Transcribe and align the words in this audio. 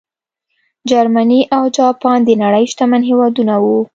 جرمني 0.89 1.41
او 1.55 1.63
جاپان 1.77 2.19
د 2.25 2.29
نړۍ 2.43 2.65
شتمن 2.71 3.01
هېوادونه 3.09 3.53
وو. 3.63 3.79